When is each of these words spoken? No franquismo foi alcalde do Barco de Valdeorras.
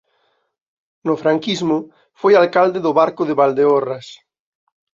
No 1.07 1.15
franquismo 1.21 1.77
foi 2.19 2.33
alcalde 2.35 2.79
do 2.85 2.91
Barco 2.99 3.23
de 3.25 3.37
Valdeorras. 3.39 4.07